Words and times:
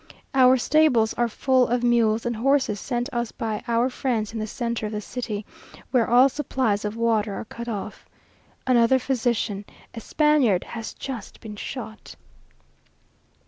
Our 0.33 0.57
stables 0.57 1.13
are 1.13 1.27
full 1.27 1.67
of 1.67 1.83
mules 1.83 2.25
and 2.25 2.37
horses 2.37 2.79
sent 2.79 3.07
us 3.13 3.31
by 3.31 3.61
our 3.67 3.87
friends 3.91 4.33
in 4.33 4.39
the 4.39 4.47
centre 4.47 4.87
of 4.87 4.91
the 4.91 4.99
city, 4.99 5.45
where 5.91 6.09
all 6.09 6.27
supplies 6.27 6.83
of 6.83 6.95
water 6.95 7.35
are 7.35 7.45
cut 7.45 7.69
off. 7.69 8.09
Another 8.65 8.97
physician, 8.97 9.63
a 9.93 9.99
Spaniard, 9.99 10.63
has 10.63 10.95
just 10.95 11.39
been 11.39 11.55
shot! 11.55 12.15